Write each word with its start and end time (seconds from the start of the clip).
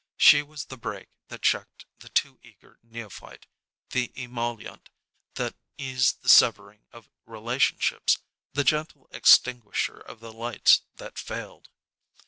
She 0.17 0.41
was 0.41 0.65
the 0.65 0.79
brake 0.79 1.11
that 1.27 1.43
checked 1.43 1.85
the 1.99 2.09
too 2.09 2.39
eager 2.41 2.79
neophyte, 2.81 3.45
the 3.91 4.11
emollient 4.15 4.89
that 5.35 5.53
eased 5.77 6.23
the 6.23 6.27
severing 6.29 6.87
of 6.91 7.11
relationships, 7.27 8.17
the 8.53 8.63
gentle 8.63 9.09
extinguisher 9.11 9.99
of 9.99 10.19
the 10.19 10.33
lights 10.33 10.81
that 10.95 11.19
failed. 11.19 11.69